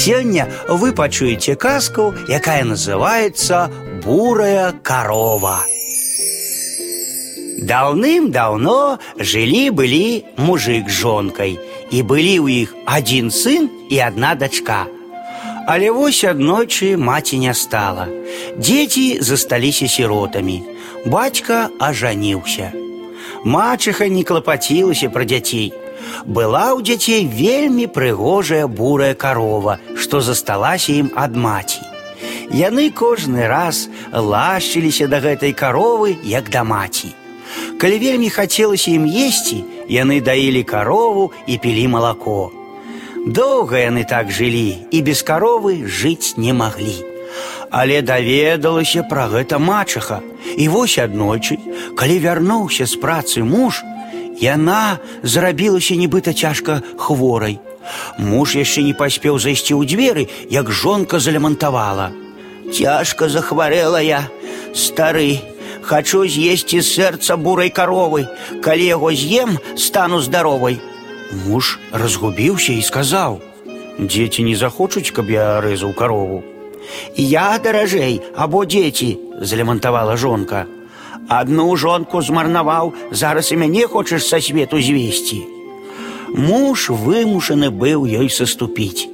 [0.00, 3.69] Сёння вы пачуеце казку, якая называется
[4.03, 5.59] бурая корова.
[7.61, 11.59] Даўным-даўно жылі-былі мужик з жонкай,
[11.91, 14.87] і былі ў іх адзін сын і адна дачка.
[15.67, 18.07] Але вось аднойчы маці не стала.
[18.57, 20.63] Дзеці засталіся сіротамі.
[21.05, 22.71] Бацька ажаніўся.
[23.43, 25.69] Мачыха не клапацілася пра дзяцей.
[26.26, 31.82] Была ў дзяцей вельмі прыгожая бурая карова, што засталася ім ад маці.
[32.50, 37.14] Яны кожны раз лашчыліся да гэтай каровы, як да маці.
[37.78, 42.50] Калі вельмі хацелася ім есці, яны даілі карову і пілі малако.
[43.26, 47.02] Доўга яны так жылі і без каровы жыць не маглі.
[47.70, 50.22] Але даведалася пра гэта мачаха.
[50.56, 51.58] І вось аднойчы,
[51.98, 53.82] калі вярнуўся з працы муж,
[54.40, 57.58] яна зрабілася нібыта цяжка хворай.
[58.18, 62.10] Муж яшчэ не паспеў зайсці ў дзверы, як жонка залямантавала.
[62.74, 64.26] Цяжка захварэла я,
[64.74, 65.38] стары,
[65.86, 68.26] Хачу з'есці сэрца бурай каровы.
[68.58, 70.80] Калі яго з'ем, стану здаровай.
[71.46, 76.42] Муж разгубіўся і сказаў: « Дзеці не захочуць, каб я рэзаў карову.
[77.14, 80.66] Я даражэй або дзеці, залямантавала жонка.
[81.28, 85.42] Адну жонку змарнаваў, зараз і мяне хочаш са свету звесці.
[86.34, 89.08] Муж вымушаны быў ёй саступіць.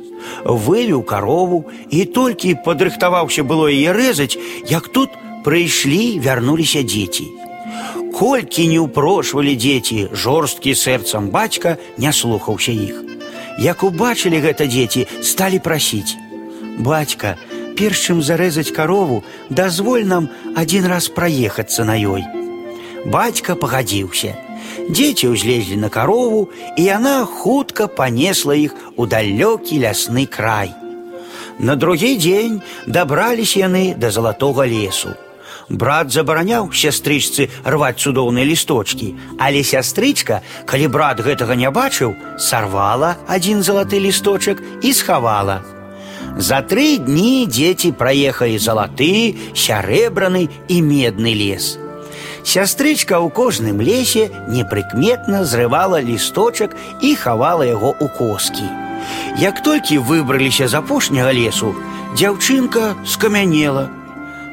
[0.44, 5.10] Вывеў карову і толькі падрыхтаваўся было яе рэзаць, як тут
[5.42, 7.24] Прыйшлі, вярнуліся дзеці.
[8.14, 13.02] Колькі не ўпрошвалі дзеці, жорсткі сэрцам бацька не слухаўся іх.
[13.58, 17.34] Як убачылі гэта дзеці, сталі прасіць: « Бацька,
[17.76, 22.24] перш чым зарэзаць карову, дазволь нам адзін раз праехацца на ёй.
[23.06, 24.36] Бацька пагадзіўся.
[24.88, 30.72] Дзеці ўзлезлі на карову, і яна хутка панесла іх у далёкі лясны край.
[31.58, 35.14] На другі дзень дабраліся яны да залатога лесу.
[35.68, 43.62] Брат забараняў сястрычцы рваць цудоўныя лісточкі, але сястрычка, калі брат гэтага не бачыў, сарвала адзін
[43.62, 45.62] залаты лісточак і схавала.
[46.36, 51.78] За тры дні дзеці праехалі залаты, сярэбраны і медны лес.
[52.42, 58.66] Сястрычка ў кожным лесе непрыкметна зрывала лісточак і хавала яго ў коскі.
[59.38, 61.74] Як толькі выбраліся з апошняга лесу,
[62.18, 63.88] дзяўчынка скамянела,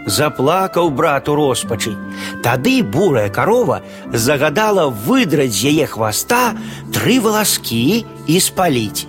[0.06, 1.98] заплакаў брат у роспачы.
[2.46, 3.82] Тады бурая карова
[4.14, 6.56] загадала выдраць з яе хваста
[6.94, 9.03] тры валаскі і спаліць.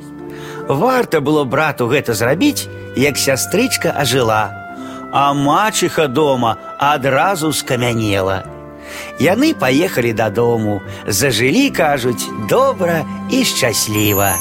[0.69, 4.51] Варта было брату гэта зрабіць, як сястрычка ажыла,
[5.13, 8.45] а мачыха дома адразу скамянела.
[9.21, 14.35] Яны паехалі дадому, зажылі, кажуць, добра і шчасліва.